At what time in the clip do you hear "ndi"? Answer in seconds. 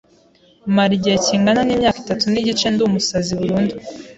2.69-2.81